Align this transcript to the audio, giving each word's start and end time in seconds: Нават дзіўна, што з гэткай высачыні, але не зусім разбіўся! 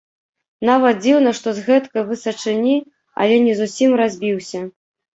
Нават 0.69 0.95
дзіўна, 1.03 1.33
што 1.41 1.53
з 1.59 1.67
гэткай 1.69 2.03
высачыні, 2.09 2.75
але 3.23 3.35
не 3.47 3.57
зусім 3.63 3.99
разбіўся! 4.05 4.69